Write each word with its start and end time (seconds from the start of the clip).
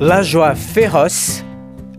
La 0.00 0.22
joie 0.22 0.54
féroce, 0.54 1.42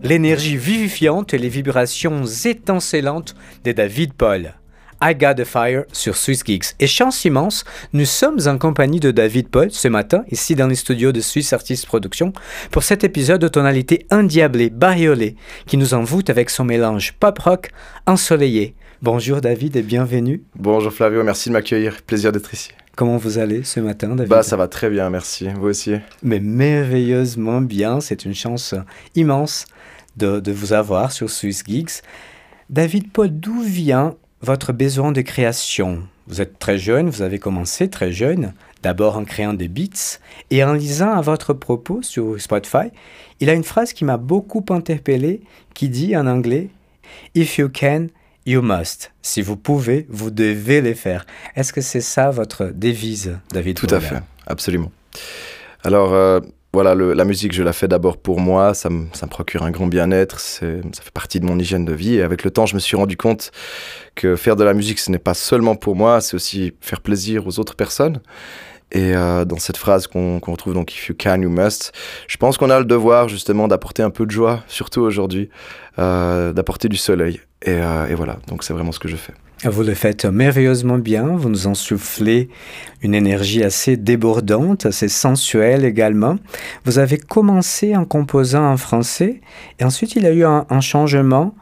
l'énergie 0.03 0.57
vivifiante 0.57 1.33
et 1.33 1.37
les 1.37 1.49
vibrations 1.49 2.23
étincelantes 2.25 3.35
de 3.63 3.71
David 3.71 4.13
Paul. 4.13 4.53
I 5.01 5.15
Got 5.15 5.35
the 5.35 5.43
Fire 5.43 5.85
sur 5.91 6.15
Swiss 6.15 6.43
Geeks. 6.45 6.75
Et 6.79 6.87
chance 6.87 7.25
immense, 7.25 7.63
nous 7.93 8.05
sommes 8.05 8.39
en 8.45 8.57
compagnie 8.57 8.99
de 8.99 9.11
David 9.11 9.49
Paul 9.49 9.71
ce 9.71 9.87
matin, 9.87 10.23
ici 10.31 10.55
dans 10.55 10.67
les 10.67 10.75
studios 10.75 11.11
de 11.11 11.21
Swiss 11.21 11.51
Artist 11.53 11.85
Production, 11.85 12.31
pour 12.71 12.83
cet 12.83 13.03
épisode 13.03 13.41
de 13.41 13.47
tonalité 13.47 14.05
endiablée, 14.11 14.69
bariolée, 14.69 15.35
qui 15.65 15.77
nous 15.77 15.93
envoûte 15.93 16.29
avec 16.29 16.49
son 16.49 16.63
mélange 16.63 17.13
pop-rock 17.19 17.71
ensoleillé. 18.05 18.75
Bonjour 19.01 19.41
David 19.41 19.75
et 19.75 19.81
bienvenue. 19.81 20.43
Bonjour 20.55 20.93
Flavio, 20.93 21.23
merci 21.23 21.49
de 21.49 21.53
m'accueillir. 21.53 22.01
Plaisir 22.01 22.31
d'être 22.31 22.53
ici. 22.53 22.69
Comment 22.95 23.17
vous 23.17 23.39
allez 23.39 23.63
ce 23.63 23.81
matin, 23.81 24.15
David 24.15 24.29
Bah, 24.29 24.41
ça 24.41 24.55
va 24.55 24.69
très 24.69 24.89
bien, 24.89 25.09
merci. 25.09 25.49
Vous 25.49 25.67
aussi 25.67 25.95
Mais 26.23 26.39
merveilleusement 26.39 27.59
bien. 27.59 27.99
C'est 27.99 28.23
une 28.23 28.33
chance 28.33 28.73
immense 29.15 29.65
de, 30.15 30.39
de 30.39 30.51
vous 30.53 30.71
avoir 30.71 31.11
sur 31.11 31.29
Swiss 31.29 31.63
Geeks. 31.67 32.01
David 32.69 33.11
Paul, 33.11 33.29
d'où 33.29 33.61
vient 33.61 34.15
votre 34.41 34.71
besoin 34.71 35.11
de 35.11 35.21
création? 35.21 36.03
Vous 36.27 36.39
êtes 36.41 36.57
très 36.57 36.77
jeune, 36.77 37.09
vous 37.09 37.21
avez 37.21 37.37
commencé 37.37 37.89
très 37.89 38.11
jeune, 38.11 38.53
d'abord 38.81 39.17
en 39.17 39.25
créant 39.25 39.53
des 39.53 39.67
beats, 39.67 40.19
et 40.49 40.63
en 40.63 40.73
lisant 40.73 41.11
à 41.11 41.21
votre 41.21 41.53
propos 41.53 42.01
sur 42.01 42.39
Spotify, 42.41 42.89
il 43.39 43.49
a 43.49 43.53
une 43.53 43.63
phrase 43.63 43.93
qui 43.93 44.05
m'a 44.05 44.17
beaucoup 44.17 44.65
interpellé, 44.69 45.41
qui 45.73 45.89
dit 45.89 46.15
en 46.15 46.25
anglais 46.25 46.69
If 47.35 47.57
you 47.57 47.69
can, 47.69 48.07
you 48.45 48.61
must. 48.61 49.11
Si 49.21 49.41
vous 49.41 49.57
pouvez, 49.57 50.05
vous 50.09 50.31
devez 50.31 50.81
les 50.81 50.95
faire. 50.95 51.25
Est-ce 51.55 51.73
que 51.73 51.81
c'est 51.81 52.01
ça 52.01 52.29
votre 52.29 52.65
devise, 52.73 53.37
David 53.51 53.77
Tout 53.77 53.87
à 53.89 53.99
fait, 53.99 54.21
absolument. 54.47 54.91
Alors, 55.83 56.13
euh, 56.13 56.39
voilà, 56.73 56.93
la 56.93 57.25
musique, 57.25 57.53
je 57.53 57.63
la 57.63 57.71
fais 57.71 57.87
d'abord 57.87 58.17
pour 58.17 58.39
moi, 58.39 58.73
ça 58.73 58.89
me, 58.89 59.05
ça 59.13 59.25
me 59.25 59.31
procure 59.31 59.63
un 59.63 59.71
grand 59.71 59.87
bien-être, 59.87 60.39
ça 60.41 60.59
fait 60.59 61.13
partie 61.13 61.39
de 61.39 61.45
mon 61.45 61.57
hygiène 61.57 61.85
de 61.85 61.93
vie. 61.93 62.15
Et 62.15 62.21
avec 62.21 62.43
le 62.43 62.51
temps, 62.51 62.65
je 62.65 62.75
me 62.75 62.79
suis 62.79 62.97
rendu 62.97 63.15
compte 63.15 63.51
que 64.13 64.35
faire 64.35 64.57
de 64.57 64.63
la 64.63 64.73
musique, 64.73 64.99
ce 64.99 65.09
n'est 65.09 65.17
pas 65.17 65.33
seulement 65.33 65.75
pour 65.75 65.95
moi, 65.95 66.19
c'est 66.19 66.35
aussi 66.35 66.73
faire 66.81 66.99
plaisir 66.99 67.47
aux 67.47 67.59
autres 67.59 67.75
personnes. 67.75 68.19
Et 68.95 69.13
euh, 69.13 69.43
dans 69.43 69.57
cette 69.57 69.75
phrase 69.75 70.07
qu'on 70.07 70.39
retrouve 70.39 70.73
donc 70.73 70.93
If 70.93 71.09
you 71.09 71.15
can, 71.19 71.41
you 71.41 71.49
must, 71.49 71.91
je 72.29 72.37
pense 72.37 72.57
qu'on 72.57 72.69
a 72.69 72.79
le 72.79 72.85
devoir 72.85 73.27
justement 73.27 73.67
d'apporter 73.67 74.01
un 74.01 74.09
peu 74.09 74.25
de 74.25 74.31
joie, 74.31 74.63
surtout 74.67 75.01
aujourd'hui, 75.01 75.49
euh, 75.99 76.53
d'apporter 76.53 76.87
du 76.87 76.95
soleil. 76.95 77.41
Et, 77.61 77.71
euh, 77.71 78.07
et 78.07 78.15
voilà, 78.15 78.37
donc 78.47 78.63
c'est 78.63 78.71
vraiment 78.71 78.93
ce 78.93 78.99
que 78.99 79.09
je 79.09 79.17
fais. 79.17 79.33
Vous 79.65 79.83
le 79.83 79.93
faites 79.95 80.23
merveilleusement 80.23 80.97
bien, 80.97 81.27
vous 81.35 81.49
nous 81.49 81.67
en 81.67 81.73
soufflez 81.73 82.47
une 83.01 83.15
énergie 83.15 83.63
assez 83.63 83.97
débordante, 83.97 84.85
assez 84.85 85.09
sensuelle 85.09 85.83
également. 85.83 86.37
Vous 86.85 86.97
avez 86.97 87.17
commencé 87.17 87.97
en 87.97 88.05
composant 88.05 88.65
en 88.65 88.77
français 88.77 89.41
et 89.77 89.83
ensuite 89.83 90.15
il 90.15 90.23
y 90.23 90.27
a 90.27 90.31
eu 90.31 90.45
un, 90.45 90.65
un 90.69 90.81
changement 90.81 91.53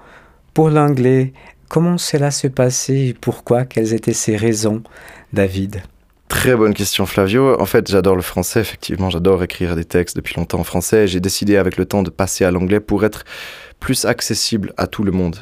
pour 0.53 0.69
l'anglais. 0.69 1.33
Comment 1.67 1.97
cela 1.97 2.29
s'est 2.29 2.51
passé 2.51 3.07
et 3.07 3.13
pourquoi? 3.19 3.65
Quelles 3.65 3.95
étaient 3.95 4.13
ces 4.13 4.37
raisons, 4.37 4.83
David? 5.31 5.81
Très 6.27 6.55
bonne 6.55 6.73
question 6.73 7.05
Flavio. 7.05 7.59
En 7.61 7.65
fait, 7.65 7.89
j'adore 7.89 8.15
le 8.15 8.21
français, 8.21 8.59
effectivement, 8.59 9.09
j'adore 9.09 9.43
écrire 9.43 9.75
des 9.75 9.85
textes 9.85 10.15
depuis 10.15 10.35
longtemps 10.35 10.59
en 10.59 10.63
français. 10.63 11.07
J'ai 11.07 11.19
décidé 11.19 11.57
avec 11.57 11.77
le 11.77 11.85
temps 11.85 12.03
de 12.03 12.09
passer 12.09 12.43
à 12.43 12.51
l'anglais 12.51 12.79
pour 12.79 13.05
être 13.05 13.23
plus 13.79 14.05
accessible 14.05 14.73
à 14.77 14.87
tout 14.87 15.03
le 15.03 15.11
monde. 15.11 15.35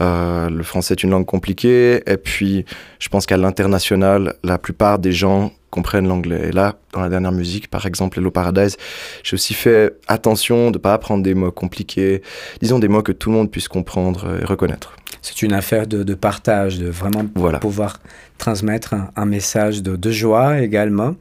Euh, 0.00 0.48
le 0.48 0.62
français 0.62 0.94
est 0.94 1.02
une 1.02 1.10
langue 1.10 1.26
compliquée, 1.26 2.02
et 2.10 2.16
puis 2.16 2.64
je 2.98 3.08
pense 3.08 3.26
qu'à 3.26 3.36
l'international, 3.36 4.34
la 4.42 4.58
plupart 4.58 4.98
des 4.98 5.12
gens 5.12 5.52
comprennent 5.72 6.06
l'anglais. 6.06 6.48
Et 6.48 6.52
là, 6.52 6.76
dans 6.92 7.00
la 7.00 7.08
dernière 7.08 7.32
musique, 7.32 7.68
par 7.68 7.86
exemple, 7.86 8.18
Hello 8.18 8.30
Paradise, 8.30 8.76
j'ai 9.24 9.34
aussi 9.34 9.54
fait 9.54 9.98
attention 10.06 10.70
de 10.70 10.76
ne 10.76 10.82
pas 10.82 10.92
apprendre 10.92 11.24
des 11.24 11.34
mots 11.34 11.50
compliqués, 11.50 12.22
disons 12.60 12.78
des 12.78 12.88
mots 12.88 13.02
que 13.02 13.10
tout 13.10 13.30
le 13.30 13.36
monde 13.36 13.50
puisse 13.50 13.68
comprendre 13.68 14.38
et 14.40 14.44
reconnaître. 14.44 14.94
C'est 15.22 15.42
une 15.42 15.52
affaire 15.52 15.86
de, 15.86 16.02
de, 16.02 16.14
partage, 16.14 16.78
de 16.78 16.88
vraiment 16.88 17.24
voilà. 17.36 17.58
pouvoir 17.58 18.00
transmettre 18.38 18.92
un, 18.92 19.10
un 19.16 19.24
message 19.24 19.82
de, 19.82 19.96
de, 19.96 20.10
joie 20.10 20.60
également. 20.60 21.14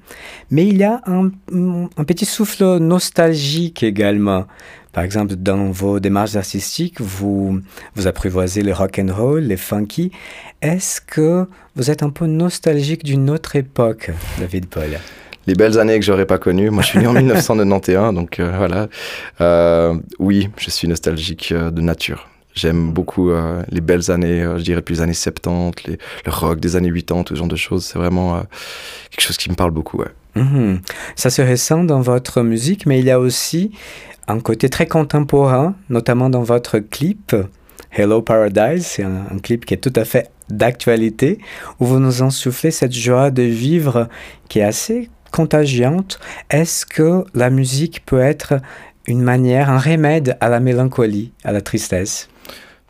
Mais 0.49 0.65
il 0.65 0.77
y 0.77 0.83
a 0.83 1.01
un, 1.05 1.29
un 1.97 2.03
petit 2.03 2.25
souffle 2.25 2.77
nostalgique 2.79 3.83
également. 3.83 4.47
Par 4.93 5.03
exemple, 5.03 5.35
dans 5.35 5.71
vos 5.71 5.99
démarches 5.99 6.35
artistiques, 6.35 6.99
vous, 6.99 7.61
vous 7.95 8.07
apprivoisez 8.07 8.61
le 8.61 8.73
rock 8.73 8.99
and 8.99 9.13
roll, 9.13 9.41
les 9.41 9.57
funky. 9.57 10.11
Est-ce 10.61 10.99
que 10.99 11.47
vous 11.75 11.89
êtes 11.89 12.03
un 12.03 12.09
peu 12.09 12.25
nostalgique 12.25 13.03
d'une 13.03 13.29
autre 13.29 13.55
époque, 13.55 14.11
David 14.39 14.67
Paul? 14.67 14.99
Les 15.47 15.55
belles 15.55 15.79
années 15.79 15.97
que 15.97 16.05
j'aurais 16.05 16.25
pas 16.25 16.37
connues. 16.37 16.69
Moi, 16.69 16.83
je 16.83 16.89
suis 16.89 16.99
né 16.99 17.07
en 17.07 17.13
1991, 17.21 18.13
donc 18.13 18.39
euh, 18.39 18.53
voilà. 18.57 18.89
Euh, 19.39 19.95
oui, 20.19 20.49
je 20.57 20.69
suis 20.69 20.87
nostalgique 20.87 21.51
euh, 21.51 21.71
de 21.71 21.81
nature. 21.81 22.27
J'aime 22.53 22.91
beaucoup 22.91 23.31
euh, 23.31 23.63
les 23.69 23.79
belles 23.79 24.11
années, 24.11 24.43
je 24.57 24.61
dirais 24.61 24.81
plus 24.81 24.95
les 24.95 25.01
années 25.01 25.13
70, 25.13 25.87
les, 25.87 25.97
le 26.25 26.31
rock 26.31 26.59
des 26.59 26.75
années 26.75 26.91
80, 26.91 27.23
ce 27.29 27.35
genre 27.35 27.47
de 27.47 27.55
choses. 27.55 27.85
C'est 27.85 27.97
vraiment 27.97 28.43
quelque 29.09 29.21
chose 29.21 29.37
qui 29.37 29.49
me 29.49 29.55
parle 29.55 29.71
beaucoup. 29.71 29.99
Ouais. 29.99 30.11
Mmh. 30.35 30.75
Ça 31.15 31.29
se 31.29 31.41
ressent 31.41 31.83
dans 31.83 32.01
votre 32.01 32.41
musique, 32.41 32.85
mais 32.85 32.99
il 32.99 33.05
y 33.05 33.11
a 33.11 33.19
aussi 33.19 33.71
un 34.27 34.39
côté 34.39 34.69
très 34.69 34.87
contemporain, 34.87 35.75
notamment 35.89 36.29
dans 36.29 36.43
votre 36.43 36.79
clip. 36.79 37.35
Hello 37.91 38.21
Paradise, 38.21 38.85
c'est 38.85 39.03
un, 39.03 39.37
clip 39.43 39.65
qui 39.65 39.73
est 39.73 39.77
tout 39.77 39.93
à 39.95 40.05
fait 40.05 40.31
d'actualité, 40.49 41.39
où 41.79 41.85
vous 41.85 41.99
nous 41.99 42.21
ensoufflez 42.21 42.71
cette 42.71 42.93
joie 42.93 43.31
de 43.31 43.43
vivre 43.43 44.07
qui 44.47 44.59
est 44.59 44.63
assez 44.63 45.09
contagiante. 45.31 46.19
Est-ce 46.49 46.85
que 46.85 47.25
la 47.33 47.49
musique 47.49 48.05
peut 48.05 48.21
être 48.21 48.55
une 49.07 49.21
manière, 49.21 49.69
un 49.69 49.79
remède 49.79 50.37
à 50.39 50.49
la 50.49 50.59
mélancolie, 50.59 51.33
à 51.43 51.51
la 51.51 51.61
tristesse? 51.61 52.29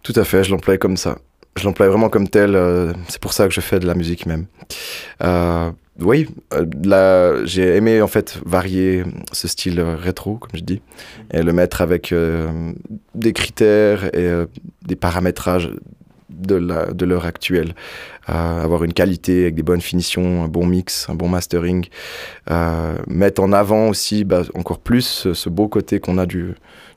Tout 0.03 0.13
à 0.15 0.23
fait, 0.23 0.43
je 0.43 0.51
l'emploie 0.51 0.77
comme 0.77 0.97
ça. 0.97 1.17
Je 1.57 1.65
l'emploie 1.65 1.87
vraiment 1.89 2.09
comme 2.09 2.27
tel, 2.27 2.55
euh, 2.55 2.93
c'est 3.07 3.19
pour 3.19 3.33
ça 3.33 3.47
que 3.47 3.53
je 3.53 3.61
fais 3.61 3.79
de 3.79 3.87
la 3.87 3.95
musique 3.95 4.25
même. 4.25 4.45
Euh, 5.23 5.71
oui, 5.99 6.27
euh, 6.53 7.45
j'ai 7.45 7.75
aimé 7.75 8.01
en 8.01 8.07
fait 8.07 8.39
varier 8.45 9.03
ce 9.33 9.47
style 9.47 9.81
rétro, 9.81 10.37
comme 10.37 10.51
je 10.53 10.63
dis, 10.63 10.81
et 11.33 11.43
le 11.43 11.51
mettre 11.53 11.81
avec 11.81 12.11
euh, 12.11 12.71
des 13.13 13.33
critères 13.33 14.05
et 14.05 14.25
euh, 14.25 14.45
des 14.83 14.95
paramétrages 14.95 15.69
de 16.29 16.55
l'heure 16.55 16.93
de 16.93 17.27
actuelle. 17.27 17.75
Euh, 18.29 18.63
avoir 18.63 18.83
une 18.83 18.93
qualité 18.93 19.41
avec 19.43 19.55
des 19.55 19.63
bonnes 19.63 19.81
finitions, 19.81 20.43
un 20.43 20.47
bon 20.47 20.65
mix, 20.65 21.07
un 21.09 21.15
bon 21.15 21.27
mastering. 21.27 21.85
Mettre 23.07 23.43
en 23.43 23.51
avant 23.51 23.89
aussi 23.89 24.23
bah, 24.23 24.43
encore 24.53 24.79
plus 24.79 25.01
ce, 25.05 25.33
ce 25.33 25.49
beau 25.49 25.67
côté 25.67 25.99
qu'on 25.99 26.17
a 26.17 26.25
du, 26.25 26.53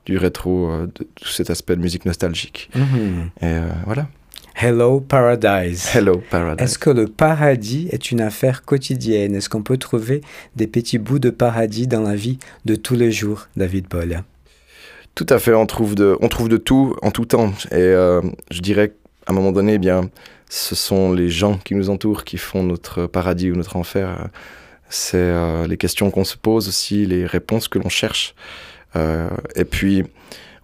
du 0.06 0.18
rétro, 0.18 0.70
de 0.86 1.04
tout 1.14 1.28
cet 1.28 1.50
aspect 1.50 1.74
de 1.76 1.80
musique 1.80 2.04
nostalgique. 2.06 2.70
-hmm. 2.74 3.44
Et 3.46 3.60
voilà. 3.86 4.06
Hello 4.56 5.00
Paradise. 5.00 5.90
Hello 5.92 6.22
Paradise. 6.30 6.64
Est-ce 6.64 6.78
que 6.78 6.88
le 6.88 7.08
paradis 7.08 7.88
est 7.90 8.12
une 8.12 8.20
affaire 8.20 8.64
quotidienne? 8.64 9.34
Est-ce 9.34 9.48
qu'on 9.48 9.62
peut 9.62 9.78
trouver 9.78 10.20
des 10.54 10.68
petits 10.68 10.98
bouts 10.98 11.18
de 11.18 11.30
paradis 11.30 11.88
dans 11.88 12.02
la 12.02 12.14
vie 12.14 12.38
de 12.64 12.76
tous 12.76 12.94
les 12.94 13.10
jours, 13.10 13.48
David 13.56 13.88
Paul? 13.88 14.22
Tout 15.16 15.26
à 15.28 15.40
fait, 15.40 15.52
on 15.54 15.66
trouve 15.66 15.96
de, 15.96 16.16
on 16.20 16.28
trouve 16.28 16.48
de 16.48 16.56
tout 16.56 16.94
en 17.02 17.10
tout 17.10 17.24
temps. 17.24 17.52
Et 17.72 17.78
euh, 17.78 18.22
je 18.52 18.60
dirais 18.60 18.90
qu'à 18.90 19.32
un 19.32 19.34
moment 19.34 19.50
donné, 19.50 19.74
eh 19.74 19.78
bien, 19.78 20.08
ce 20.48 20.76
sont 20.76 21.12
les 21.12 21.30
gens 21.30 21.58
qui 21.58 21.74
nous 21.74 21.90
entourent 21.90 22.22
qui 22.22 22.38
font 22.38 22.62
notre 22.62 23.06
paradis 23.06 23.50
ou 23.50 23.56
notre 23.56 23.76
enfer. 23.76 24.28
C'est 24.88 25.16
euh, 25.16 25.66
les 25.66 25.76
questions 25.76 26.12
qu'on 26.12 26.24
se 26.24 26.36
pose 26.36 26.68
aussi, 26.68 27.06
les 27.06 27.26
réponses 27.26 27.66
que 27.66 27.80
l'on 27.80 27.88
cherche. 27.88 28.36
Euh, 28.94 29.28
et 29.56 29.64
puis, 29.64 30.04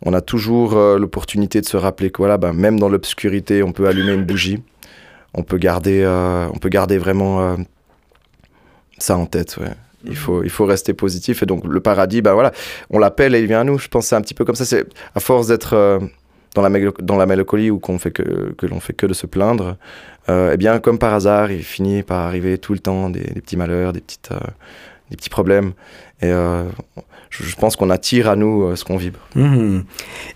on 0.02 0.12
a 0.12 0.20
toujours 0.20 0.74
euh, 0.76 0.98
l'opportunité 0.98 1.60
de 1.60 1.66
se 1.66 1.76
rappeler 1.76 2.10
que 2.10 2.18
voilà, 2.18 2.38
ben, 2.38 2.52
même 2.52 2.78
dans 2.78 2.88
l'obscurité, 2.88 3.62
on 3.62 3.72
peut 3.72 3.86
allumer 3.86 4.14
une 4.14 4.24
bougie. 4.24 4.62
On 5.34 5.42
peut 5.42 5.58
garder, 5.58 6.02
euh, 6.02 6.48
on 6.52 6.58
peut 6.58 6.68
garder 6.68 6.98
vraiment 6.98 7.40
euh, 7.40 7.56
ça 8.98 9.16
en 9.16 9.26
tête. 9.26 9.56
Ouais. 9.60 9.72
Il 10.04 10.16
faut, 10.16 10.42
il 10.42 10.50
faut 10.50 10.64
rester 10.64 10.94
positif. 10.94 11.42
Et 11.42 11.46
donc, 11.46 11.64
le 11.66 11.80
paradis, 11.80 12.22
ben 12.22 12.32
voilà, 12.32 12.52
on 12.88 12.98
l'appelle 12.98 13.34
et 13.34 13.40
il 13.40 13.46
vient 13.46 13.60
à 13.60 13.64
nous. 13.64 13.78
Je 13.78 13.88
pense 13.88 14.06
c'est 14.06 14.16
un 14.16 14.22
petit 14.22 14.34
peu 14.34 14.44
comme 14.44 14.54
ça. 14.54 14.64
C'est 14.64 14.86
à 15.14 15.20
force 15.20 15.46
d'être 15.46 16.00
dans, 16.54 16.62
la 16.62 16.90
dans 17.00 17.16
la 17.16 17.26
mélancolie 17.26 17.70
ou 17.70 17.78
qu'on 17.78 17.98
fait 17.98 18.10
que, 18.10 18.54
que 18.56 18.66
l'on 18.66 18.80
fait 18.80 18.94
que 18.94 19.06
de 19.06 19.12
se 19.12 19.26
plaindre, 19.26 19.76
euh, 20.28 20.50
eh 20.54 20.56
bien, 20.56 20.78
comme 20.78 20.98
par 20.98 21.14
hasard, 21.14 21.50
il 21.50 21.62
finit 21.62 22.02
par 22.02 22.20
arriver 22.20 22.58
tout 22.58 22.72
le 22.72 22.78
temps 22.78 23.10
des, 23.10 23.20
des 23.20 23.40
petits 23.40 23.56
malheurs, 23.56 23.92
des, 23.92 24.00
petites, 24.00 24.30
euh, 24.32 24.38
des 25.10 25.16
petits 25.16 25.30
problèmes. 25.30 25.72
Et 26.22 26.32
je, 27.30 27.54
pense 27.56 27.76
qu'on 27.76 27.90
attire 27.90 28.28
à 28.28 28.36
nous 28.36 28.74
ce 28.76 28.84
qu'on 28.84 28.96
vibre. 28.96 29.20
Mhm. 29.34 29.84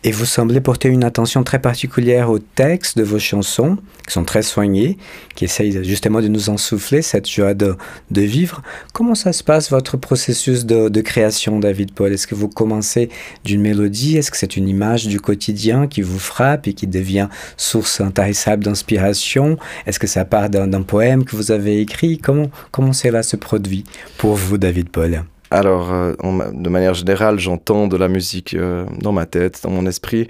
Et 0.05 0.13
vous 0.13 0.25
semblez 0.25 0.61
porter 0.61 0.89
une 0.89 1.05
attention 1.05 1.43
très 1.43 1.59
particulière 1.59 2.31
aux 2.31 2.39
textes 2.39 2.97
de 2.97 3.03
vos 3.03 3.19
chansons, 3.19 3.77
qui 4.07 4.13
sont 4.13 4.25
très 4.25 4.43
soignés, 4.43 4.97
qui 5.35 5.45
essayent 5.45 5.85
justement 5.85 6.21
de 6.21 6.29
nous 6.29 6.51
ensouffler 6.51 7.03
cette 7.03 7.29
joie 7.29 7.55
de, 7.55 7.77
de 8.11 8.21
vivre. 8.23 8.63
Comment 8.93 9.15
ça 9.15 9.33
se 9.33 9.43
passe, 9.43 9.71
votre 9.71 9.97
processus 9.97 10.65
de, 10.65 10.89
de 10.89 11.01
création, 11.01 11.59
David 11.59 11.93
Paul? 11.93 12.13
Est-ce 12.13 12.27
que 12.27 12.35
vous 12.35 12.49
commencez 12.49 13.09
d'une 13.45 13.61
mélodie? 13.61 14.17
Est-ce 14.17 14.31
que 14.31 14.37
c'est 14.37 14.57
une 14.57 14.69
image 14.69 15.07
du 15.07 15.21
quotidien 15.21 15.87
qui 15.87 16.03
vous 16.03 16.19
frappe 16.19 16.69
et 16.69 16.75
qui 16.75 16.87
devient 16.87 17.29
source 17.57 18.01
intarissable 18.01 18.65
d'inspiration? 18.65 19.59
Est-ce 19.87 19.99
que 19.99 20.07
ça 20.07 20.25
part 20.25 20.49
d'un 20.49 20.83
poème 20.83 21.25
que 21.25 21.35
vous 21.37 21.51
avez 21.51 21.81
écrit? 21.81 22.19
Comment, 22.19 22.51
comment 22.71 22.93
cela 22.93 23.23
se 23.23 23.37
produit 23.37 23.85
pour 24.17 24.35
vous, 24.35 24.59
David 24.59 24.91
Paul? 24.91 25.25
Alors, 25.55 25.93
euh, 25.93 26.15
de 26.53 26.69
manière 26.69 26.95
générale, 26.95 27.39
j'entends 27.39 27.87
de 27.87 27.97
la 27.97 28.09
musique 28.09 28.55
euh, 28.55 28.87
dans 28.99 29.13
ma 29.13 29.25
tête, 29.25 29.61
dans 29.63 29.71
mon 29.71 29.87
esprit. 29.87 30.29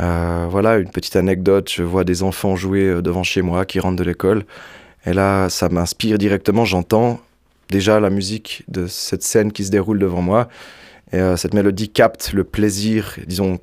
Euh, 0.00 0.46
voilà, 0.48 0.78
une 0.78 0.88
petite 0.88 1.16
anecdote, 1.16 1.70
je 1.70 1.82
vois 1.82 2.02
des 2.04 2.22
enfants 2.22 2.56
jouer 2.56 3.02
devant 3.02 3.22
chez 3.22 3.42
moi 3.42 3.66
qui 3.66 3.78
rentrent 3.78 3.98
de 3.98 4.04
l'école. 4.04 4.44
Et 5.04 5.12
là, 5.12 5.50
ça 5.50 5.68
m'inspire 5.68 6.16
directement, 6.16 6.64
j'entends 6.64 7.20
déjà 7.68 8.00
la 8.00 8.08
musique 8.08 8.64
de 8.68 8.86
cette 8.86 9.22
scène 9.22 9.52
qui 9.52 9.64
se 9.64 9.70
déroule 9.70 9.98
devant 9.98 10.22
moi. 10.22 10.48
Et 11.12 11.20
cette 11.36 11.52
mélodie 11.52 11.90
capte 11.90 12.32
le 12.32 12.42
plaisir, 12.42 13.16
disons, 13.26 13.58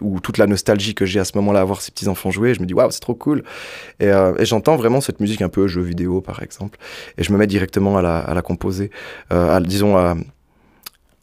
ou 0.00 0.20
toute 0.20 0.38
la 0.38 0.46
nostalgie 0.46 0.94
que 0.94 1.06
j'ai 1.06 1.20
à 1.20 1.24
ce 1.24 1.32
moment-là 1.36 1.60
à 1.60 1.64
voir 1.64 1.80
ces 1.80 1.90
petits 1.90 2.08
enfants 2.08 2.30
jouer. 2.30 2.54
Je 2.54 2.60
me 2.60 2.66
dis, 2.66 2.74
waouh, 2.74 2.90
c'est 2.90 3.00
trop 3.00 3.14
cool. 3.14 3.42
Et, 4.00 4.06
et 4.06 4.44
j'entends 4.44 4.76
vraiment 4.76 5.00
cette 5.00 5.20
musique 5.20 5.42
un 5.42 5.48
peu 5.48 5.66
jeu 5.66 5.82
vidéo, 5.82 6.20
par 6.20 6.42
exemple. 6.42 6.78
Et 7.16 7.22
je 7.22 7.32
me 7.32 7.38
mets 7.38 7.46
directement 7.46 7.98
à 7.98 8.02
la, 8.02 8.18
à 8.18 8.34
la 8.34 8.42
composer, 8.42 8.90
à, 9.30 9.60
disons, 9.60 9.96
à, 9.96 10.16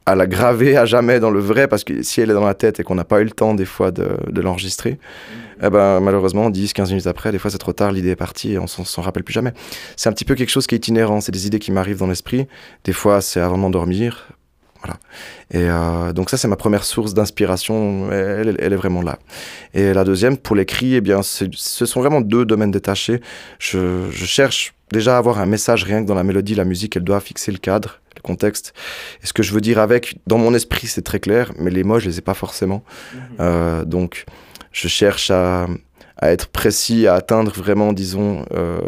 à 0.05 0.15
la 0.15 0.27
graver 0.27 0.77
à 0.77 0.85
jamais 0.85 1.19
dans 1.19 1.31
le 1.31 1.39
vrai, 1.39 1.67
parce 1.67 1.83
que 1.83 2.03
si 2.03 2.21
elle 2.21 2.29
est 2.29 2.35
dans 2.35 2.45
la 2.45 2.53
tête 2.53 2.79
et 2.79 2.83
qu'on 2.83 2.95
n'a 2.95 3.03
pas 3.03 3.21
eu 3.21 3.23
le 3.23 3.31
temps 3.31 3.55
des 3.55 3.65
fois 3.65 3.91
de, 3.91 4.17
de 4.29 4.41
l'enregistrer, 4.41 4.91
mm. 4.91 5.65
eh 5.65 5.69
ben, 5.69 5.99
malheureusement, 5.99 6.49
10, 6.49 6.73
15 6.73 6.89
minutes 6.89 7.07
après, 7.07 7.31
des 7.31 7.39
fois 7.39 7.49
c'est 7.49 7.57
trop 7.57 7.73
tard, 7.73 7.91
l'idée 7.91 8.09
est 8.09 8.15
partie 8.15 8.53
et 8.53 8.59
on 8.59 8.67
s'en 8.67 9.01
rappelle 9.01 9.23
plus 9.23 9.33
jamais. 9.33 9.53
C'est 9.95 10.09
un 10.09 10.13
petit 10.13 10.25
peu 10.25 10.35
quelque 10.35 10.51
chose 10.51 10.67
qui 10.67 10.75
est 10.75 10.77
itinérant, 10.77 11.21
c'est 11.21 11.31
des 11.31 11.47
idées 11.47 11.59
qui 11.59 11.71
m'arrivent 11.71 11.99
dans 11.99 12.07
l'esprit. 12.07 12.47
Des 12.83 12.93
fois, 12.93 13.21
c'est 13.21 13.39
avant 13.39 13.55
de 13.55 13.61
m'endormir. 13.61 14.27
Voilà. 14.85 14.99
Et 15.51 15.69
euh, 15.69 16.13
donc 16.13 16.29
ça, 16.29 16.37
c'est 16.37 16.47
ma 16.47 16.55
première 16.55 16.83
source 16.83 17.13
d'inspiration, 17.13 18.11
elle, 18.11 18.55
elle, 18.59 18.73
est 18.73 18.75
vraiment 18.75 19.01
là. 19.01 19.19
Et 19.73 19.93
la 19.93 20.03
deuxième, 20.03 20.37
pour 20.37 20.55
l'écrit, 20.55 20.95
eh 20.95 21.01
bien, 21.01 21.21
ce 21.23 21.85
sont 21.85 21.99
vraiment 21.99 22.21
deux 22.21 22.45
domaines 22.45 22.71
détachés. 22.71 23.21
Je, 23.59 24.09
je 24.11 24.25
cherche 24.25 24.73
déjà 24.91 25.15
à 25.15 25.17
avoir 25.17 25.39
un 25.39 25.45
message 25.45 25.83
rien 25.83 26.03
que 26.03 26.07
dans 26.07 26.15
la 26.15 26.23
mélodie, 26.23 26.55
la 26.55 26.65
musique, 26.65 26.95
elle 26.97 27.03
doit 27.03 27.19
fixer 27.19 27.51
le 27.51 27.57
cadre 27.57 27.99
contexte. 28.23 28.73
Et 29.21 29.27
ce 29.27 29.33
que 29.33 29.43
je 29.43 29.53
veux 29.53 29.61
dire 29.61 29.77
avec, 29.77 30.17
dans 30.25 30.39
mon 30.39 30.53
esprit, 30.55 30.87
c'est 30.87 31.03
très 31.03 31.19
clair, 31.19 31.51
mais 31.59 31.69
les 31.69 31.83
mots, 31.83 31.99
je 31.99 32.07
les 32.07 32.17
ai 32.17 32.21
pas 32.21 32.33
forcément. 32.33 32.83
Mhm. 33.13 33.21
Euh, 33.39 33.85
donc, 33.85 34.25
je 34.71 34.87
cherche 34.87 35.29
à, 35.29 35.67
à, 36.17 36.31
être 36.31 36.47
précis, 36.47 37.05
à 37.05 37.13
atteindre 37.13 37.51
vraiment, 37.51 37.93
disons, 37.93 38.45
euh 38.51 38.79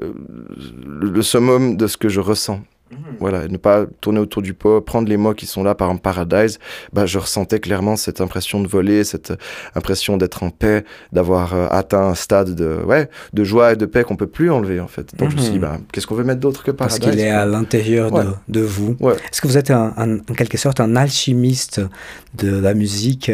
le 0.00 1.20
summum 1.22 1.76
de 1.76 1.88
ce 1.88 1.96
que 1.96 2.08
je 2.08 2.20
ressens. 2.20 2.60
Mhm. 2.90 3.16
Voilà, 3.20 3.48
ne 3.48 3.56
pas 3.56 3.86
tourner 4.00 4.18
autour 4.18 4.42
du 4.42 4.52
pot, 4.52 4.80
prendre 4.80 5.08
les 5.08 5.16
mots 5.16 5.34
qui 5.34 5.46
sont 5.46 5.62
là, 5.62 5.74
par 5.74 5.88
exemple 5.88 6.02
Paradise, 6.02 6.58
bah, 6.92 7.06
je 7.06 7.18
ressentais 7.18 7.60
clairement 7.60 7.96
cette 7.96 8.20
impression 8.20 8.60
de 8.60 8.66
voler, 8.66 9.04
cette 9.04 9.32
impression 9.74 10.16
d'être 10.16 10.42
en 10.42 10.50
paix, 10.50 10.84
d'avoir 11.12 11.54
euh, 11.54 11.68
atteint 11.70 12.02
un 12.08 12.14
stade 12.14 12.54
de, 12.54 12.80
ouais, 12.84 13.08
de 13.32 13.44
joie 13.44 13.72
et 13.72 13.76
de 13.76 13.86
paix 13.86 14.02
qu'on 14.02 14.16
peut 14.16 14.26
plus 14.26 14.50
enlever 14.50 14.80
en 14.80 14.88
fait. 14.88 15.14
Donc 15.16 15.30
je 15.30 15.36
me 15.36 15.40
suis 15.40 15.52
dit, 15.52 15.58
mhm. 15.58 15.62
bah, 15.62 15.78
qu'est-ce 15.92 16.06
qu'on 16.06 16.16
veut 16.16 16.24
mettre 16.24 16.40
d'autre 16.40 16.64
que 16.64 16.72
Paradise 16.72 16.98
Parce 16.98 17.10
qu'il 17.10 17.20
est 17.20 17.30
à 17.30 17.46
l'intérieur 17.46 18.10
de, 18.10 18.24
de, 18.48 18.60
vous. 18.60 18.96
Est-ce 19.00 19.40
que 19.40 19.46
vous 19.46 19.58
êtes 19.58 19.70
un, 19.70 19.94
en 19.96 20.34
quelque 20.34 20.58
sorte 20.58 20.80
un 20.80 20.96
alchimiste 20.96 21.80
de 22.34 22.58
la 22.58 22.74
musique 22.74 23.30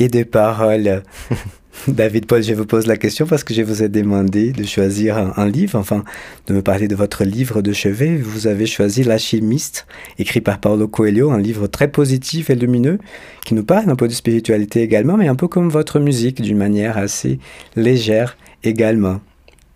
et 0.00 0.08
des 0.08 0.24
paroles 0.24 1.02
David 1.88 2.26
Paul, 2.26 2.42
je 2.42 2.52
vous 2.52 2.66
pose 2.66 2.86
la 2.86 2.96
question 2.96 3.26
parce 3.26 3.44
que 3.44 3.54
je 3.54 3.62
vous 3.62 3.82
ai 3.82 3.88
demandé 3.88 4.52
de 4.52 4.64
choisir 4.64 5.16
un, 5.16 5.48
livre, 5.48 5.78
enfin 5.78 6.04
de 6.46 6.54
me 6.54 6.62
parler 6.62 6.88
de 6.88 6.94
votre 6.94 7.24
livre 7.24 7.62
de 7.62 7.72
chevet. 7.72 8.16
Vous 8.16 8.46
avez 8.46 8.66
choisi 8.66 9.02
L'Alchimiste, 9.02 9.86
écrit 10.18 10.40
par 10.40 10.58
Paulo 10.58 10.88
Coelho, 10.88 11.30
un 11.30 11.40
livre 11.40 11.68
très 11.68 11.88
positif 11.88 12.50
et 12.50 12.54
lumineux 12.54 12.98
qui 13.46 13.54
nous 13.54 13.64
parle 13.64 13.88
un 13.88 13.96
peu 13.96 14.08
de 14.08 14.12
spiritualité 14.12 14.82
également, 14.82 15.16
mais 15.16 15.28
un 15.28 15.36
peu 15.36 15.48
comme 15.48 15.70
votre 15.70 16.00
musique, 16.00 16.42
d'une 16.42 16.58
manière 16.58 16.98
assez 16.98 17.38
légère 17.76 18.36
également. 18.62 19.20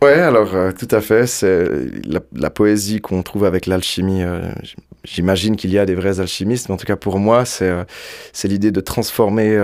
Ouais, 0.03 0.13
alors 0.13 0.55
euh, 0.55 0.73
tout 0.73 0.89
à 0.91 1.01
fait. 1.01 1.27
C'est 1.27 1.67
la, 2.05 2.51
poésie 2.51 3.01
qu'on 3.01 3.23
trouve 3.23 3.45
avec 3.45 3.65
l'alchimie. 3.67 4.23
Euh, 4.23 4.53
j'imagine 5.05 5.57
qu'il 5.57 5.71
y 5.71 5.79
a 5.79 5.87
des 5.87 5.95
vrais 5.95 6.21
alchimistes, 6.21 6.69
mais 6.69 6.75
en 6.75 6.79
tout 6.79 6.87
cas 6.87 6.97
pour 6.97 7.19
moi, 7.19 7.47
c'est 7.47 7.71
euh, 7.71 7.85
l'idée 8.45 8.73
de 8.73 8.81
transformer 8.81 9.59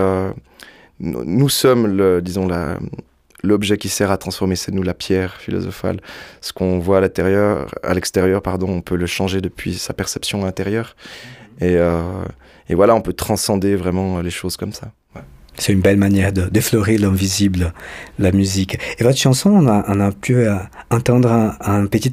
nous 1.00 1.48
sommes, 1.48 1.86
le, 1.86 2.20
disons, 2.22 2.46
la, 2.46 2.78
l'objet 3.42 3.78
qui 3.78 3.88
sert 3.88 4.10
à 4.10 4.18
transformer, 4.18 4.56
c'est 4.56 4.72
nous 4.72 4.82
la 4.82 4.94
pierre 4.94 5.36
philosophale. 5.36 6.00
Ce 6.40 6.52
qu'on 6.52 6.78
voit 6.78 6.98
à 6.98 7.00
l'intérieur, 7.00 7.66
à 7.82 7.94
l'extérieur, 7.94 8.42
pardon, 8.42 8.68
on 8.68 8.80
peut 8.82 8.96
le 8.96 9.06
changer 9.06 9.40
depuis 9.40 9.74
sa 9.74 9.94
perception 9.94 10.44
intérieure. 10.44 10.96
Et, 11.60 11.76
euh, 11.76 12.02
et 12.68 12.74
voilà, 12.74 12.94
on 12.94 13.00
peut 13.00 13.12
transcender 13.12 13.76
vraiment 13.76 14.20
les 14.20 14.30
choses 14.30 14.56
comme 14.56 14.72
ça. 14.72 14.92
C'est 15.56 15.72
une 15.72 15.80
belle 15.80 15.98
manière 15.98 16.32
de 16.32 16.42
déflorer 16.42 16.96
l'invisible, 16.96 17.74
la 18.18 18.32
musique. 18.32 18.78
Et 18.98 19.04
votre 19.04 19.18
chanson, 19.18 19.50
on 19.50 19.66
a, 19.66 19.84
on 19.88 20.00
a 20.00 20.10
pu 20.10 20.36
euh, 20.36 20.54
entendre 20.90 21.30
un, 21.30 21.56
un 21.60 21.86
petit 21.86 22.10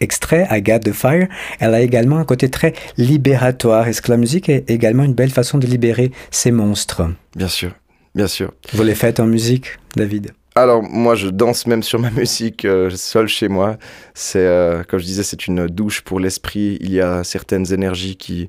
extrait, 0.00 0.48
I 0.50 0.62
Got 0.62 0.80
the 0.80 0.92
Fire. 0.92 1.28
Elle 1.60 1.74
a 1.74 1.80
également 1.80 2.18
un 2.18 2.24
côté 2.24 2.48
très 2.50 2.72
libératoire. 2.96 3.86
Est-ce 3.86 4.02
que 4.02 4.10
la 4.10 4.16
musique 4.16 4.48
est 4.48 4.68
également 4.68 5.04
une 5.04 5.14
belle 5.14 5.30
façon 5.30 5.58
de 5.58 5.66
libérer 5.66 6.10
ces 6.32 6.50
monstres? 6.50 7.02
Bien 7.36 7.46
sûr, 7.46 7.70
Bien 8.14 8.26
sûr. 8.26 8.52
Vous 8.72 8.82
les 8.82 8.94
faites 8.94 9.20
en 9.20 9.26
musique, 9.26 9.78
David 9.96 10.32
alors 10.58 10.82
moi 10.82 11.14
je 11.14 11.28
danse 11.28 11.68
même 11.68 11.84
sur 11.84 12.00
ma 12.00 12.10
musique 12.22 12.64
euh, 12.64 12.90
seul 12.90 13.28
chez 13.28 13.48
moi. 13.48 13.76
C'est 14.14 14.44
euh, 14.44 14.82
comme 14.82 14.98
je 14.98 15.04
disais 15.04 15.22
c'est 15.22 15.46
une 15.46 15.66
douche 15.68 16.00
pour 16.00 16.18
l'esprit. 16.18 16.78
Il 16.80 16.90
y 16.90 17.00
a 17.00 17.22
certaines 17.22 17.72
énergies 17.72 18.16
qui 18.16 18.48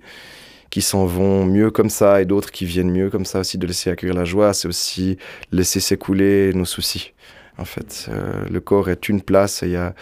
qui 0.71 0.81
s'en 0.81 1.05
vont 1.05 1.45
mieux 1.45 1.69
comme 1.71 1.89
ça 1.89 2.21
et 2.21 2.25
d'autres 2.25 2.51
qui 2.51 2.65
viennent 2.65 2.91
mieux 2.91 3.09
comme 3.11 3.25
ça 3.25 3.39
aussi 3.39 3.57
de 3.57 3.67
laisser 3.67 3.91
accueillir 3.91 4.15
la 4.15 4.25
joie. 4.25 4.53
C'est 4.53 4.67
aussi 4.67 5.17
laisser 5.51 5.79
s'écouler 5.79 6.51
nos 6.53 6.65
soucis. 6.65 7.13
En 7.59 7.65
fait, 7.65 8.07
euh, 8.09 8.43
le 8.49 8.59
corps 8.59 8.89
est 8.89 9.09
une 9.09 9.21
place 9.21 9.61
et 9.61 9.67
il 9.67 9.73
y 9.73 9.75
a 9.75 9.93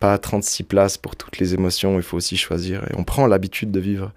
pas 0.00 0.18
36 0.18 0.64
places 0.64 0.98
pour 0.98 1.16
toutes 1.16 1.38
les 1.38 1.54
émotions, 1.54 1.96
il 1.96 2.02
faut 2.02 2.16
aussi 2.16 2.36
choisir. 2.36 2.82
Et 2.90 2.94
on 2.96 3.04
prend 3.04 3.26
l'habitude 3.26 3.70
de 3.70 3.80
vivre 3.80 4.12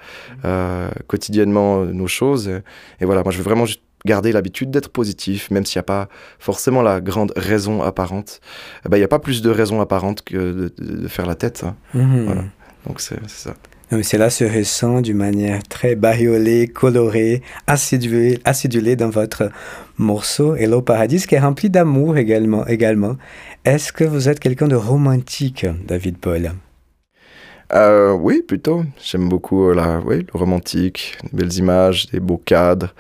quotidiennement 1.07 1.85
nos 1.85 2.07
choses. 2.07 2.47
Et, 2.47 2.61
et, 3.01 3.05
voilà, 3.05 3.23
moi 3.23 3.31
je 3.31 3.37
veux 3.37 3.43
vraiment 3.43 3.65
juste 3.65 3.81
garder 4.06 4.31
l'habitude 4.31 4.72
d'être 4.72 4.90
positif, 4.90 5.51
même 5.51 5.66
s'il 5.66 5.78
n'y 5.80 5.81
a 5.81 5.84
pas 5.84 6.10
forcément 6.40 6.81
la 6.81 7.01
grande 7.01 7.34
raison 7.36 7.81
apparente. 7.81 8.40
Eh 8.86 8.90
ben, 8.90 8.98
il 8.98 9.01
n'y 9.01 9.06
a 9.06 9.10
pas 9.10 9.19
plus 9.19 9.42
de 9.42 9.50
raison 9.50 9.81
apparente 9.81 10.22
que 10.24 10.72
de, 10.78 11.07
faire 11.07 11.25
la 11.25 11.36
tête. 11.36 11.63
Hein. 11.66 11.75
Mhm. 11.94 12.25
Voilà. 12.25 12.44
Donc 12.88 13.01
c'est 13.01 13.19
ça. 13.28 13.54
Cela 14.04 14.30
se 14.30 14.44
ressent 14.44 15.01
d'une 15.01 15.18
manière 15.18 15.63
très 15.63 15.96
bariolée, 15.96 16.68
colorée, 16.68 17.42
acidulée, 17.66 18.40
acidulée 18.46 18.96
dans 18.96 19.10
votre 19.10 19.50
morceau 19.98 20.56
Hello 20.56 20.84
Paradis, 20.84 21.25
qui 21.25 21.34
est 21.34 21.40
rempli 21.40 21.72
d'amour 21.72 22.18
également. 22.18 22.68
également. 22.68 23.18
Est-ce 23.66 23.92
que 23.92 24.04
vous 24.04 24.30
êtes 24.30 24.40
quelqu'un 24.40 24.68
de 24.68 24.75
romantique, 24.75 25.66
David 25.88 26.19
Paul? 26.19 26.51
Euh, 27.74 28.13
Oui, 28.13 28.44
plutôt. 28.48 28.84
J'aime 29.04 29.28
beaucoup 29.28 29.74
la, 29.74 30.00
oui, 30.06 30.25
le 30.31 30.39
romantique, 30.39 31.18
des 31.24 31.38
belles 31.38 31.53
images, 31.56 32.08
des 32.12 32.20
beaux 32.20 32.41
cadres 32.44 32.94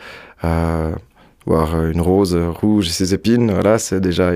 voir 1.45 1.85
une 1.85 2.01
rose 2.01 2.35
rouge 2.35 2.87
et 2.87 2.91
ses 2.91 3.13
épines, 3.13 3.51
voilà, 3.51 3.79
c'est 3.79 3.99
déjà 3.99 4.31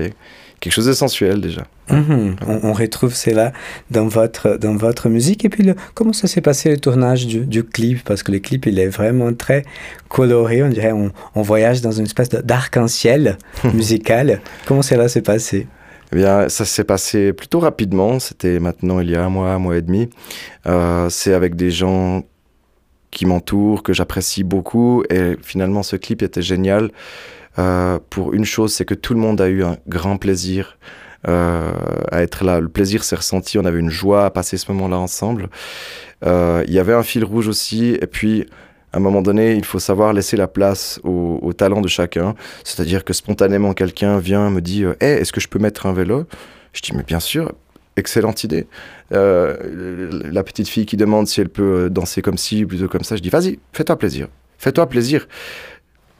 quelque 0.60 0.72
chose 0.72 0.86
d'essentiel 0.86 1.40
déjà. 1.40 1.66
Mhm. 1.90 2.36
on, 2.62 2.72
retrouve 2.72 3.14
cela 3.14 3.52
dans 3.90 4.08
votre, 4.08 4.56
dans 4.56 4.74
votre 4.74 5.10
musique. 5.10 5.44
Et 5.44 5.50
puis, 5.50 5.62
le, 5.62 5.74
comment 5.92 6.14
ça 6.14 6.26
s'est 6.26 6.40
passé 6.40 6.70
le 6.70 6.78
tournage 6.78 7.26
du, 7.26 7.40
du, 7.40 7.62
clip? 7.62 8.02
Parce 8.04 8.22
que 8.22 8.32
le 8.32 8.38
clip, 8.38 8.64
il 8.64 8.78
est 8.78 8.88
vraiment 8.88 9.32
très 9.34 9.64
coloré. 10.08 10.62
On 10.62 10.70
dirait 10.70 10.92
on, 10.92 11.12
on 11.34 11.42
voyage 11.42 11.82
dans 11.82 11.92
une 11.92 12.06
espèce 12.06 12.30
d'arc-en-ciel 12.30 13.36
musical. 13.74 14.40
comment 14.66 14.80
cela 14.80 15.08
s'est 15.08 15.22
passé? 15.22 15.66
Eh 16.12 16.16
bien, 16.16 16.48
ça 16.48 16.64
s'est 16.64 16.84
passé 16.84 17.34
plutôt 17.34 17.60
rapidement. 17.60 18.18
C'était 18.18 18.58
maintenant 18.60 19.00
il 19.00 19.10
y 19.10 19.16
a 19.16 19.22
un 19.22 19.28
mois, 19.28 19.50
un 19.50 19.58
mois 19.58 19.76
et 19.76 19.82
demi. 19.82 20.08
Euh, 20.66 21.10
c'est 21.10 21.34
avec 21.34 21.54
des 21.54 21.70
gens 21.70 22.22
qui 23.14 23.24
m'entourent, 23.24 23.82
que 23.82 23.94
j'apprécie 23.94 24.44
beaucoup. 24.44 25.02
Et 25.08 25.36
finalement, 25.42 25.82
ce 25.82 25.96
clip 25.96 26.22
était 26.22 26.42
génial 26.42 26.90
euh, 27.58 27.98
pour 28.10 28.34
une 28.34 28.44
chose, 28.44 28.74
c'est 28.74 28.84
que 28.84 28.94
tout 28.94 29.14
le 29.14 29.20
monde 29.20 29.40
a 29.40 29.48
eu 29.48 29.62
un 29.62 29.76
grand 29.86 30.16
plaisir 30.16 30.78
euh, 31.28 31.72
à 32.10 32.22
être 32.22 32.44
là. 32.44 32.60
Le 32.60 32.68
plaisir 32.68 33.04
s'est 33.04 33.16
ressenti, 33.16 33.58
on 33.58 33.64
avait 33.64 33.78
une 33.78 33.90
joie 33.90 34.26
à 34.26 34.30
passer 34.30 34.56
ce 34.56 34.70
moment-là 34.72 34.98
ensemble. 34.98 35.48
Euh, 36.26 36.64
il 36.66 36.74
y 36.74 36.78
avait 36.78 36.92
un 36.92 37.02
fil 37.02 37.24
rouge 37.24 37.48
aussi, 37.48 37.96
et 38.00 38.06
puis 38.06 38.46
à 38.92 38.98
un 38.98 39.00
moment 39.00 39.22
donné, 39.22 39.54
il 39.54 39.64
faut 39.64 39.78
savoir 39.78 40.12
laisser 40.12 40.36
la 40.36 40.48
place 40.48 41.00
au, 41.04 41.38
au 41.42 41.52
talent 41.52 41.80
de 41.80 41.88
chacun. 41.88 42.34
C'est-à-dire 42.64 43.04
que 43.04 43.12
spontanément, 43.12 43.72
quelqu'un 43.72 44.18
vient, 44.18 44.50
me 44.50 44.60
dit 44.60 44.84
hey, 45.00 45.18
Est-ce 45.20 45.32
que 45.32 45.40
je 45.40 45.48
peux 45.48 45.58
mettre 45.58 45.86
un 45.86 45.92
vélo? 45.92 46.26
Je 46.72 46.82
dis 46.82 46.92
Mais 46.94 47.02
bien 47.02 47.20
sûr. 47.20 47.52
Excellente 47.96 48.44
idée. 48.44 48.66
Euh, 49.12 50.10
la 50.30 50.42
petite 50.42 50.68
fille 50.68 50.86
qui 50.86 50.96
demande 50.96 51.26
si 51.26 51.40
elle 51.40 51.48
peut 51.48 51.88
danser 51.90 52.22
comme 52.22 52.38
ci, 52.38 52.64
plutôt 52.64 52.88
comme 52.88 53.04
ça, 53.04 53.16
je 53.16 53.22
dis 53.22 53.30
vas-y, 53.30 53.58
fais-toi 53.72 53.98
plaisir. 53.98 54.28
Fais-toi 54.58 54.88
plaisir. 54.88 55.26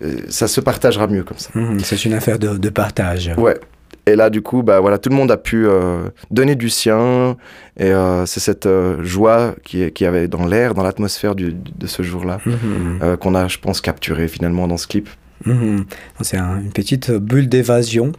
Euh, 0.02 0.16
ça 0.28 0.49
se 0.49 0.61
partagera 0.61 1.07
mieux 1.07 1.25
comme 1.25 1.38
ça. 1.38 1.50
Mhm, 1.54 1.81
c'est 1.81 2.04
une 2.04 2.14
affaire 2.14 2.38
de, 2.38 2.57
de, 2.57 2.69
partage. 2.69 3.33
Ouais. 3.38 3.59
Et 4.07 4.16
là, 4.16 4.28
du 4.28 4.43
coup, 4.43 4.62
bah, 4.62 4.81
voilà, 4.81 4.99
tout 4.99 5.09
le 5.09 5.16
monde 5.16 5.31
a 5.31 5.37
pu 5.37 5.66
euh, 5.66 6.09
donner 6.31 6.57
du 6.57 6.69
sien. 6.69 7.37
Et 7.78 7.90
euh, 7.90 8.26
c'est 8.26 8.40
cette 8.40 8.66
euh, 8.66 9.02
joie 9.02 9.54
qui, 9.64 9.90
qui 9.93 10.04
avait 10.04 10.28
dans 10.28 10.47
l'air, 10.47 10.75
dans 10.75 10.83
l'atmosphère 10.83 11.35
de 11.35 11.87
ce 11.87 12.02
jour-là, 12.02 12.38
mhm. 12.45 13.16
qu'on 13.16 13.35
a, 13.35 13.49
je 13.49 13.59
pense, 13.59 13.81
capturé 13.81 14.28
finalement 14.28 14.69
dans 14.69 14.76
ce 14.76 14.87
clip. 14.87 15.09
Mhm. 15.47 15.85
C'est 16.23 16.39
une 16.39 16.71
petite 16.73 17.11
bulle 17.11 17.49
d'évasion. 17.49 18.13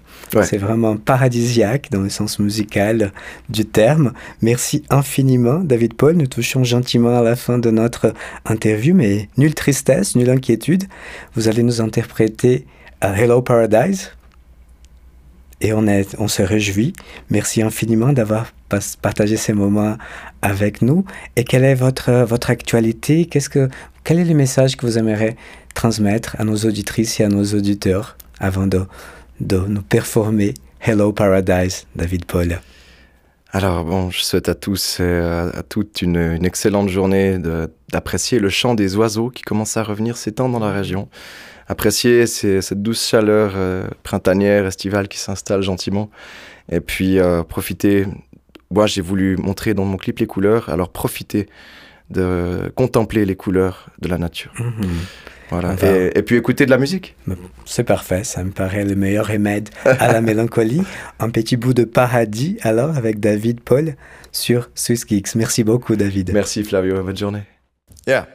C'est 0.44 0.58
vraiment 0.58 0.98
paradisiaque 0.98 1.90
dans 1.92 2.02
le 2.02 2.10
sens 2.10 2.40
musical 2.40 3.12
du 3.50 3.66
terme. 3.66 4.14
Merci 4.42 4.84
infiniment, 4.90 5.60
David 5.60 5.94
Paul. 5.94 6.16
Nous 6.16 6.28
touchons 6.28 6.64
gentiment 6.64 7.18
à 7.18 7.22
la 7.22 7.36
fin 7.36 7.58
de 7.58 7.72
notre 7.72 8.14
interview, 8.46 8.94
mais 8.94 9.30
nulle 9.38 9.56
tristesse, 9.56 10.16
nulle 10.16 10.30
inquiétude. 10.30 10.84
Vous 11.36 11.48
allez 11.48 11.64
nous 11.64 11.82
interpréter 11.82 12.66
Hello 13.02 13.42
Paradise 13.42 14.12
et 15.62 15.74
on, 15.74 15.88
est, 15.88 16.16
on 16.20 16.28
se 16.28 16.42
réjouit. 16.42 16.94
Merci 17.30 17.62
infiniment 17.62 18.14
d'avoir 18.14 18.52
partagé 19.02 19.38
ces 19.38 19.54
moments 19.54 19.98
avec 20.42 20.82
nous. 20.82 21.06
Et 21.36 21.44
quelle 21.44 21.64
est 21.64 21.76
votre, 21.76 22.12
votre 22.24 22.50
actualité? 22.50 23.26
Qu'est-ce 23.26 23.50
que, 23.50 23.70
Quel 24.04 24.20
est 24.20 24.26
le 24.26 24.34
message 24.34 24.78
que 24.78 24.86
vous 24.86 24.98
aimeriez 24.98 25.36
transmettre 25.74 26.36
à 26.40 26.44
nos 26.44 26.56
auditrices 26.58 27.20
et 27.20 27.24
à 27.24 27.30
nos 27.30 27.44
auditeurs 27.46 28.18
avant 28.40 28.68
de, 28.68 28.86
de 29.40 29.58
nous 29.58 29.82
performer 29.82 30.54
Hello 30.82 31.12
Paradise, 31.12 31.86
David 31.96 32.26
Paul? 32.26 32.60
Alors 33.52 33.86
bon, 33.86 34.10
je 34.10 34.22
souhaite 34.22 34.50
à 34.50 34.56
tous 34.56 35.00
et 35.00 35.04
à, 35.04 35.64
toutes 35.68 36.02
une, 36.02 36.18
une, 36.18 36.46
excellente 36.46 36.90
journée, 36.90 37.40
d'apprécier 37.90 38.40
le 38.40 38.50
chant 38.50 38.76
des 38.76 38.98
oiseaux 38.98 39.30
qui 39.30 39.44
commence 39.44 39.78
à 39.78 39.84
revenir 39.84 40.18
s'étendre 40.18 40.60
dans 40.60 40.66
la 40.66 40.74
région 40.74 41.08
apprécier 41.68 42.28
cette 42.28 42.82
douce 42.82 43.08
chaleur 43.08 43.54
euh, 43.56 43.88
printanière, 44.04 44.66
estivale 44.66 45.08
qui 45.08 45.18
s'installe 45.18 45.62
gentiment. 45.62 46.10
Et 46.72 46.80
puis 46.80 47.20
euh, 47.20 47.44
profiter. 47.44 48.06
Moi, 48.72 48.88
j'ai 48.88 49.02
voulu 49.02 49.38
montrer 49.38 49.74
dans 49.74 49.86
mon 49.86 49.98
clip 49.98 50.20
les 50.20 50.28
couleurs, 50.28 50.70
alors 50.70 50.90
profiter 50.90 51.48
de 52.10 52.72
contempler 52.76 53.26
les 53.26 53.36
couleurs 53.36 53.90
de 54.00 54.08
la 54.08 54.18
nature. 54.18 54.54
Mhm. 54.60 54.90
Voilà. 55.50 55.76
Et, 56.16 56.24
puis 56.24 56.38
écouter 56.38 56.66
de 56.66 56.72
la 56.72 56.80
musique. 56.80 57.16
C'est 57.66 57.84
parfait, 57.84 58.24
ça 58.24 58.44
me 58.44 58.50
paraît 58.50 58.84
le 58.84 58.96
meilleur 58.96 59.28
remède 59.28 59.70
à 59.86 60.12
la 60.12 60.22
mélancolie. 60.22 60.82
Un 61.20 61.30
petit 61.30 61.56
bout 61.56 61.74
de 61.76 61.84
paradis 61.84 62.58
alors 62.62 62.98
avec 62.98 63.20
David 63.20 63.62
Paul 63.62 63.96
sur 64.32 64.72
Swiss 64.74 65.06
Geeks. 65.08 65.36
Merci 65.36 65.64
beaucoup 65.64 65.96
David. 65.96 66.32
Merci 66.34 66.64
Flavio, 66.64 67.04
bonne 67.04 67.18
journée. 67.18 67.44
Yeah. 68.08 68.28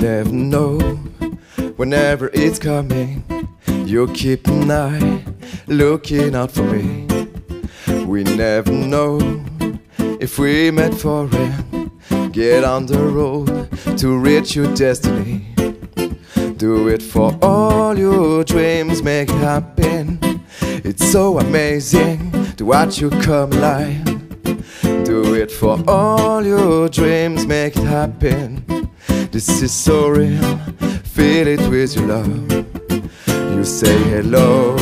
Never 0.00 0.30
know 0.30 0.78
whenever 1.76 2.30
it's 2.32 2.58
coming. 2.58 3.24
You 3.84 4.06
keep 4.08 4.46
an 4.46 4.70
eye 4.70 5.24
looking 5.66 6.34
out 6.34 6.52
for 6.52 6.62
me. 6.62 7.06
We 8.06 8.22
never 8.24 8.72
know 8.72 9.18
if 10.20 10.38
we 10.38 10.70
met 10.70 10.94
for 10.94 11.28
it. 11.32 12.32
Get 12.32 12.64
on 12.64 12.86
the 12.86 12.98
road 12.98 13.68
to 13.98 14.18
reach 14.18 14.54
your 14.54 14.72
destiny. 14.74 15.46
Do 16.56 16.88
it 16.88 17.02
for 17.02 17.36
all 17.42 17.98
your 17.98 18.44
dreams, 18.44 19.02
make 19.02 19.30
it 19.30 19.36
happen. 19.36 20.18
It's 20.60 21.10
so 21.10 21.38
amazing 21.38 22.54
to 22.56 22.64
watch 22.64 23.00
you 23.00 23.10
come 23.10 23.52
alive. 23.52 24.04
Do 25.04 25.34
it 25.34 25.50
for 25.50 25.82
all 25.88 26.44
your 26.44 26.88
dreams, 26.88 27.46
make 27.46 27.76
it 27.76 27.84
happen. 27.84 28.77
This 29.38 29.62
is 29.62 29.72
so 29.72 30.08
real, 30.08 30.56
feel 31.14 31.46
it 31.46 31.60
with 31.70 31.94
your 31.94 32.06
love. 32.06 32.50
You 33.54 33.62
say 33.62 33.96
hello, 34.10 34.76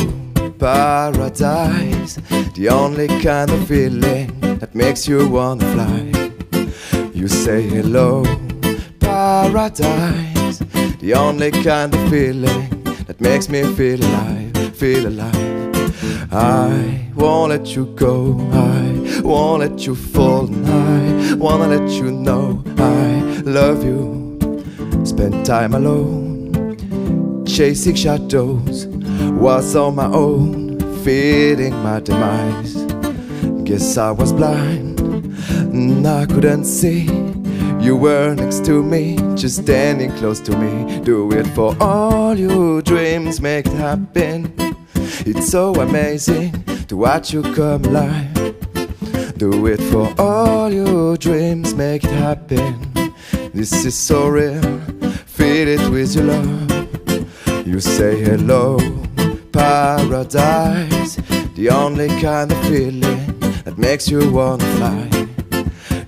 paradise, 0.57 2.15
the 2.55 2.69
only 2.71 3.07
kind 3.21 3.51
of 3.51 3.67
feeling 3.67 4.39
that 4.57 4.73
makes 4.73 5.07
you 5.07 5.29
wanna 5.29 5.63
fly. 5.73 7.11
You 7.13 7.27
say 7.27 7.61
hello, 7.69 8.23
paradise, 8.99 10.57
the 11.01 11.13
only 11.15 11.51
kind 11.51 11.93
of 11.93 12.09
feeling 12.09 12.67
that 13.05 13.21
makes 13.21 13.49
me 13.49 13.61
feel 13.75 14.03
alive, 14.03 14.75
feel 14.75 15.05
alive. 15.05 16.33
I 16.33 17.11
won't 17.13 17.51
let 17.51 17.75
you 17.75 17.85
go, 17.95 18.35
I 18.53 19.21
won't 19.21 19.59
let 19.59 19.85
you 19.85 19.93
fall, 19.93 20.49
I 20.65 21.35
wanna 21.35 21.67
let 21.67 21.91
you 21.91 22.09
know 22.09 22.63
I 22.79 23.43
love 23.45 23.83
you 23.83 24.26
spent 25.07 25.45
time 25.45 25.73
alone, 25.73 26.75
chasing 27.45 27.95
shadows, 27.95 28.87
was 29.39 29.73
on 29.75 29.95
my 29.95 30.07
own, 30.07 30.79
feeding 31.03 31.73
my 31.81 32.01
demise. 32.01 32.75
Guess 33.63 33.97
I 33.97 34.11
was 34.11 34.33
blind, 34.33 34.99
and 34.99 36.05
I 36.05 36.25
couldn't 36.25 36.65
see. 36.65 37.05
You 37.79 37.95
were 37.95 38.35
next 38.35 38.65
to 38.65 38.83
me, 38.83 39.15
just 39.35 39.61
standing 39.63 40.11
close 40.17 40.41
to 40.41 40.57
me. 40.57 40.99
Do 41.01 41.31
it 41.31 41.47
for 41.47 41.73
all 41.79 42.37
your 42.37 42.81
dreams, 42.81 43.39
make 43.39 43.65
it 43.65 43.73
happen. 43.73 44.53
It's 45.25 45.49
so 45.49 45.73
amazing 45.75 46.51
to 46.87 46.97
watch 46.97 47.31
you 47.31 47.43
come 47.53 47.85
alive. 47.85 48.33
Do 49.37 49.67
it 49.67 49.79
for 49.83 50.13
all 50.19 50.69
your 50.69 51.15
dreams, 51.15 51.73
make 51.75 52.03
it 52.03 52.11
happen. 52.11 52.73
This 53.53 53.85
is 53.85 53.95
so 53.95 54.27
real 54.27 54.96
feed 55.47 55.67
it 55.69 55.89
with 55.89 56.13
your 56.13 56.25
love. 56.25 57.67
You 57.67 57.79
say 57.79 58.19
hello, 58.21 58.77
paradise, 59.51 61.15
the 61.55 61.69
only 61.69 62.09
kind 62.21 62.51
of 62.51 62.59
feeling 62.67 63.21
that 63.65 63.77
makes 63.77 64.09
you 64.09 64.21
wanna 64.29 64.67
fly. 64.75 65.03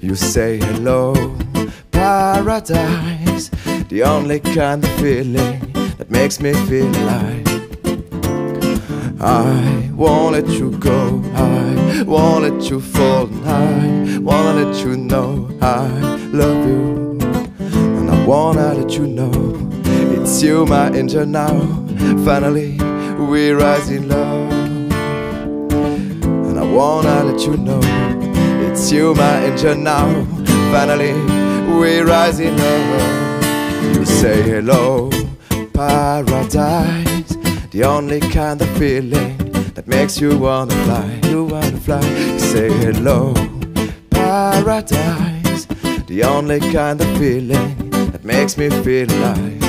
You 0.01 0.15
say 0.15 0.58
hello, 0.58 1.13
paradise, 1.91 3.50
the 3.93 4.03
only 4.03 4.39
kind 4.41 4.84
of 4.84 4.91
feeling 5.03 5.60
that 5.98 6.10
makes 6.10 6.39
me 6.39 6.51
feel 6.69 6.91
alive. 7.01 7.48
I 9.22 9.89
won't 9.93 10.34
let 10.34 10.48
you 10.60 10.72
go, 10.77 11.22
I 11.36 12.03
won't 12.05 12.43
let 12.48 12.69
you 12.69 12.79
fall, 12.81 13.29
I 13.46 14.19
wanna 14.19 14.53
let 14.62 14.84
you 14.84 14.98
know 14.98 15.29
I 15.62 15.88
love 16.41 16.62
you 16.67 17.09
wanna 18.29 18.75
let 18.75 18.91
you 18.91 19.07
know 19.07 19.31
it's 20.13 20.43
you, 20.43 20.63
my 20.67 20.91
angel 20.91 21.25
now. 21.25 21.50
Finally, 22.24 22.77
we 23.17 23.50
rise 23.50 23.89
in 23.89 24.07
love. 24.07 24.51
And 26.48 26.59
I 26.59 26.63
wanna 26.63 27.24
let 27.24 27.41
you 27.48 27.57
know 27.57 27.81
it's 28.67 28.91
you, 28.91 29.15
my 29.15 29.45
angel 29.45 29.75
now. 29.75 30.07
Finally, 30.71 31.13
we 31.79 32.01
rise 32.01 32.39
in 32.39 32.55
love. 32.55 33.95
You 33.95 34.05
say 34.05 34.43
hello, 34.43 35.09
paradise. 35.74 37.36
The 37.71 37.83
only 37.83 38.19
kind 38.19 38.62
of 38.62 38.69
feeling 38.77 39.38
that 39.74 39.88
makes 39.88 40.21
you 40.21 40.38
wanna 40.38 40.75
fly. 40.86 41.19
You 41.31 41.45
wanna 41.45 41.79
fly. 41.79 42.05
You 42.33 42.38
say 42.38 42.69
hello, 42.69 43.33
paradise. 44.12 45.65
The 46.05 46.24
only 46.25 46.59
kind 46.59 47.01
of 47.01 47.07
feeling 47.17 47.78
makes 48.29 48.57
me 48.57 48.69
feel 48.83 49.09
alive. 49.12 49.63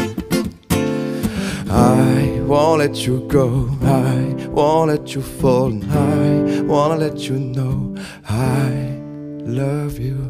I 1.71 2.41
won't 2.51 2.81
let 2.81 3.07
you 3.07 3.21
go, 3.27 3.71
I 3.83 4.35
won't 4.49 4.91
let 4.91 5.15
you 5.15 5.23
fall, 5.23 5.73
I 5.91 6.61
wanna 6.73 6.97
let 6.97 7.17
you 7.29 7.39
know 7.39 7.97
I 8.29 9.01
love 9.61 9.99
you. 9.99 10.21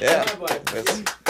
Yeah. 0.00 1.21